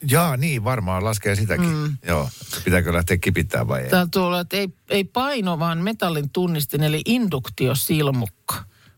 [0.10, 1.70] Jaa, niin, varmaan laskee sitäkin.
[1.70, 1.98] Mm.
[2.08, 2.30] Joo,
[2.66, 3.90] pitääkö lähteä kipittämään vai ei?
[3.90, 8.56] Täällä tulee, että ei, ei paino, vaan metallin tunnistin, eli induktiosilmukka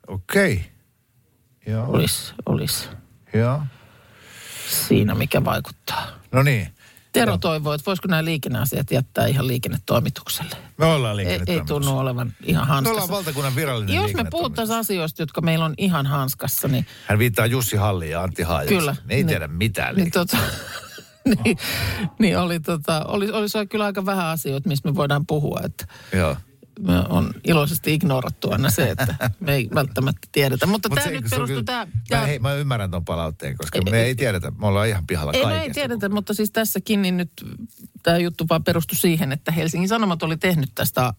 [0.07, 0.53] Okei.
[0.53, 0.65] Okay.
[1.73, 2.89] Joo, olisi, olisi
[3.33, 3.61] joo.
[4.69, 6.07] Siinä, mikä vaikuttaa.
[6.31, 6.67] No niin,
[7.11, 10.55] Tero toivoo, että voisiko nämä liikenneasiat jättää ihan liikennetoimitukselle.
[10.77, 11.67] me ollaan Ei, ei liikennetoimitus.
[11.85, 13.11] tunnu olevan ihan Me ollaan hanskassa.
[13.13, 17.75] valtakunnan virallinen Jos me puhuttaisiin asioista, jotka meillä on ihan hanskassa, niin Hän viittaa Jussi
[17.77, 18.75] Halliin ja Antti Haajaksi.
[18.75, 18.91] Kyllä.
[18.91, 19.95] Ne ei Niin- tiedä mitään.
[19.95, 20.37] niin, tota,
[21.43, 21.57] niin,
[22.19, 25.59] niin oli, tota, oli, oli kyllä aika vähän asioita, mistä me voidaan puhua.
[25.63, 26.35] Että Joo.
[27.09, 30.65] On iloisesti ignorattu aina se, että me ei välttämättä tiedetä.
[30.65, 31.87] Mutta Mut tämä nyt perustuu tämä...
[32.11, 34.51] Mä, hei, mä ymmärrän ton palautteen, koska Ei- me ei- ei tiedetä.
[34.51, 35.63] Me ollaan ihan pihalla Ei, kaikesta.
[35.67, 37.31] ei tiedetä, mutta siis tässäkin niin nyt
[38.03, 41.13] tämä juttu vaan perustui siihen, että Helsingin Sanomat oli tehnyt tästä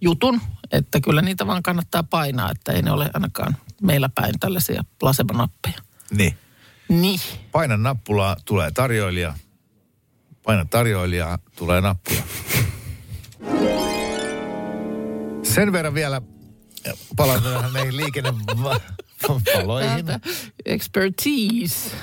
[0.00, 0.40] jutun,
[0.72, 5.78] että kyllä niitä vaan kannattaa painaa, että ei ne ole ainakaan meillä päin tällaisia placebo-nappeja.
[6.10, 6.36] Niin.
[6.88, 7.20] Niin.
[7.52, 9.34] Paina nappulaa, tulee tarjoilija.
[10.42, 12.20] Paina tarjoilijaa, tulee nappula.
[15.58, 16.22] Sen verran vielä
[17.16, 20.06] palataan näihin liikennevaloihin.
[20.64, 21.96] Expertise.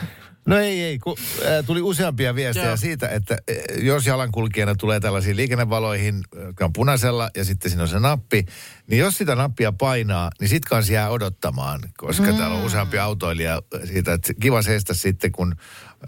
[0.45, 2.77] No ei, ei, kun äh, tuli useampia viestejä Joo.
[2.77, 7.89] siitä, että äh, jos jalankulkijana tulee tällaisiin liikennevaloihin, jotka on punaisella ja sitten siinä on
[7.89, 8.45] se nappi,
[8.87, 12.37] niin jos sitä nappia painaa, niin sit kanssa jää odottamaan, koska mm.
[12.37, 15.55] täällä on useampia autoilija siitä, että kiva seistä sitten, kun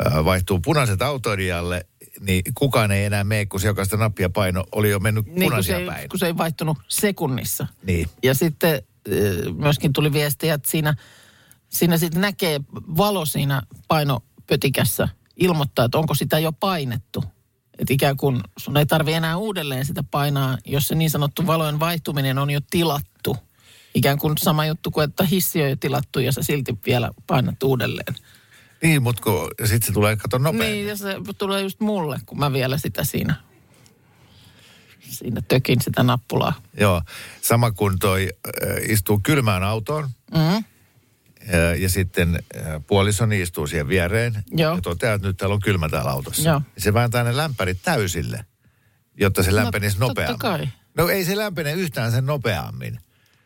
[0.06, 1.86] äh, vaihtuu punaiset autoilijalle,
[2.20, 5.34] niin kukaan ei enää mene, kun se joka sitä nappia paino oli jo mennyt Niin,
[5.34, 6.10] kun se, punaisia päin.
[6.10, 7.68] kun se ei vaihtunut sekunnissa.
[7.84, 8.10] Niin.
[8.24, 10.94] Ja sitten äh, myöskin tuli viestiä, että siinä,
[11.70, 17.24] siinä sitten näkee valo siinä painopötikässä ilmoittaa, että onko sitä jo painettu.
[17.80, 21.80] Että ikään kuin sun ei tarvi enää uudelleen sitä painaa, jos se niin sanottu valojen
[21.80, 23.38] vaihtuminen on jo tilattu.
[23.96, 27.64] Ikään kuin sama juttu kuin, että hissi on jo tilattu ja sä silti vielä painat
[27.64, 28.16] uudelleen.
[28.82, 29.22] Niin, mutta
[29.66, 30.72] sitten se tulee, kato nopeammin.
[30.72, 33.36] Niin, ja se tulee just mulle, kun mä vielä sitä siinä,
[35.00, 36.54] siinä tökin sitä nappulaa.
[36.80, 37.02] Joo,
[37.42, 40.10] sama kuin toi äh, istuu kylmään autoon.
[40.36, 40.64] Mm.
[41.54, 44.76] Ja, ja sitten äh, puolisoni istuu siihen viereen Joo.
[44.76, 46.50] ja toteaa, että nyt täällä on kylmä täällä autossa.
[46.50, 46.62] Joo.
[46.76, 48.46] Ja se vääntää ne lämpärit täysille,
[49.20, 50.40] jotta se lämpenisi totta nopeammin.
[50.40, 50.68] kai.
[50.98, 53.00] No ei se lämpene yhtään sen nopeammin.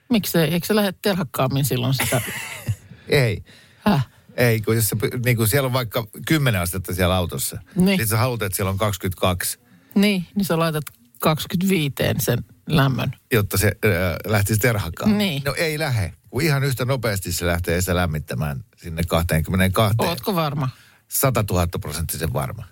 [0.10, 2.22] Miksi eikö se lähde terhakkaammin silloin sitä?
[3.10, 3.44] Ei.
[3.86, 4.08] Häh?
[4.38, 7.62] Ei, kun jos se, niin kun siellä on vaikka 10 astetta siellä autossa.
[7.76, 7.88] Niin.
[7.88, 9.60] Sitten sä haluat, että siellä on 22,
[9.96, 10.84] Niin, niin sä laitat
[11.20, 12.40] 25 sen
[12.70, 13.12] lämmön.
[13.34, 13.92] jotta se äh,
[14.32, 15.18] lähtisi terhakkaan.
[15.18, 15.42] Niin.
[15.46, 19.96] No ei lähe, kun ihan yhtä nopeasti se lähtee sitä lämmittämään sinne 22.
[20.00, 20.70] Ootko varma?
[21.08, 22.64] 100 000 prosenttisen varma.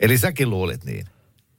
[0.00, 1.06] Eli säkin luulit niin.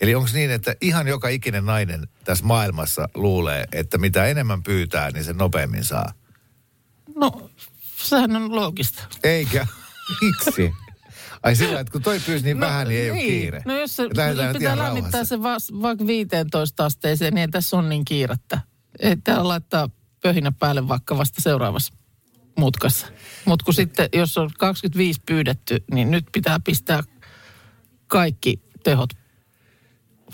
[0.02, 5.12] Eli onko niin, että ihan joka ikinen nainen tässä maailmassa luulee, että mitä enemmän pyytää,
[5.12, 6.14] niin se nopeammin saa?
[7.16, 7.50] No,
[8.04, 9.04] sehän on loogista.
[9.24, 9.68] Eikä.
[10.22, 10.72] Miksi?
[11.44, 13.62] Ai sillä, että kun toi pyysi niin vähän, niin ei ole kiire.
[13.66, 15.36] No jos se lähdetään nyt pitää lämmittää rauhassa.
[15.36, 18.60] se va- vaikka 15 asteeseen, niin ei tässä on niin kiirettä.
[19.00, 19.90] Ei täällä laittaa
[20.22, 21.94] pöhinä päälle vaikka vasta seuraavassa
[22.58, 23.08] mutkassa.
[23.46, 27.04] Mutta kun sitten, jos on 25 pyydetty, niin nyt pitää pistää
[28.08, 29.10] kaikki tehot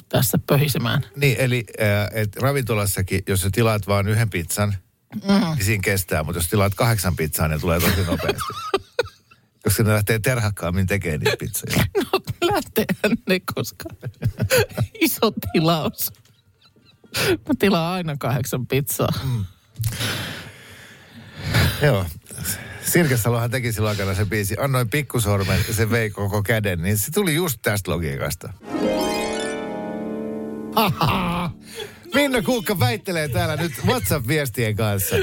[0.10, 1.06] tässä pöhisemään.
[1.16, 4.76] Niin, eli äh, et ravintolassakin, jos sä tilaat vain yhden pizzan,
[5.16, 5.56] mm.
[5.56, 6.24] niin siinä kestää.
[6.24, 8.54] Mutta jos tilaat kahdeksan pizzaa, niin tulee tosi nopeasti.
[9.64, 11.86] Koska ne lähtee terhakkaammin tekemään niitä pizzoja.
[12.42, 13.86] No lähteehän ne, koska
[15.02, 16.14] iso tilaus.
[17.30, 19.14] Mä tilaan aina kahdeksan pizzaa.
[21.82, 22.06] Joo.
[22.86, 24.56] Sirkesalohan teki silloin aikana se biisi.
[24.60, 26.82] Annoin pikkusormen, se vei koko käden.
[26.82, 28.54] Niin se tuli just tästä logiikasta.
[30.76, 31.39] Haha.
[32.14, 35.16] Minna Kuukka väittelee täällä nyt WhatsApp-viestien kanssa.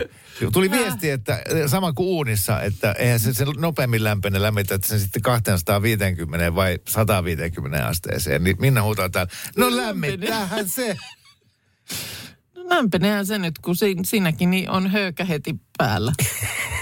[0.53, 5.01] Tuli viesti, että sama kuin uunissa, että eihän se, se nopeammin lämpene lämmitä, että sen
[5.01, 8.45] sitten 250 vai 150 asteeseen.
[8.45, 10.97] Niin Minna huutaa täällä, no lämmittäähän se.
[12.55, 16.13] No lämpenehän se nyt, kun si- siinäkin niin on höykä heti päällä.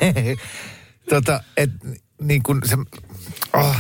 [1.10, 1.70] tota, et,
[2.20, 2.76] niin kuin se,
[3.52, 3.76] oh,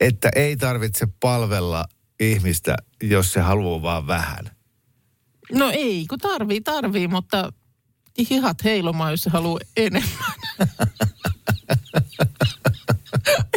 [0.00, 1.84] että ei tarvitse palvella
[2.20, 4.55] ihmistä, jos se haluaa vaan vähän.
[5.52, 7.52] No ei, kun tarvii, tarvii, mutta
[8.30, 10.12] hihat heilumaan, jos se haluaa enemmän.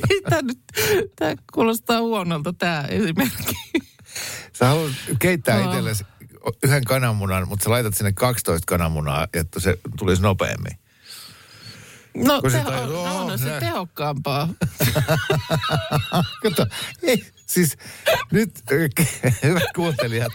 [0.10, 0.60] ei tämä nyt,
[1.16, 3.56] tämä kuulostaa huonolta tämä esimerkki.
[4.54, 5.70] Sä haluat keittää No.
[5.70, 6.04] itsellesi
[6.64, 10.80] yhden kananmunan, mutta sä laitat sinne 12 kananmunaa, että se tulisi nopeammin.
[12.28, 14.50] No, Kun se teho, tai- no, no se tehokkaampaa.
[16.44, 16.66] Kato,
[17.04, 17.78] ei, siis
[18.32, 18.52] nyt
[19.44, 20.32] hyvät kuuntelijat,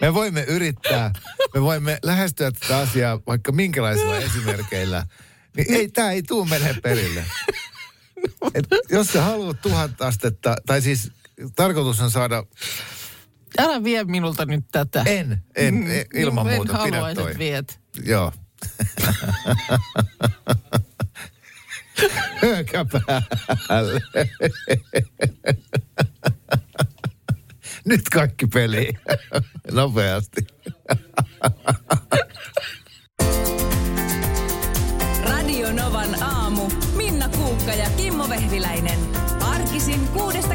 [0.00, 1.12] me voimme yrittää,
[1.54, 5.06] me voimme lähestyä tätä asiaa vaikka minkälaisilla esimerkkeillä,
[5.56, 7.24] niin ei, tämä ei tuu menee perille.
[8.54, 11.10] Et jos sä haluat tuhat astetta, tai siis
[11.56, 12.44] tarkoitus on saada,
[13.58, 15.02] Älä vie minulta nyt tätä.
[15.06, 17.10] en, en, en ilman Mm, en muuta, pidä toi.
[17.10, 17.80] että viet.
[18.04, 18.32] Joo.
[22.42, 22.86] Hyökä
[23.68, 24.00] päälle.
[27.84, 28.92] Nyt kaikki peli.
[29.72, 30.46] Nopeasti.
[35.22, 36.70] Radio Novan aamu.
[36.96, 38.98] Minna Kuukka ja Kimmo Vehviläinen.
[39.40, 40.54] Arkisin kuudesta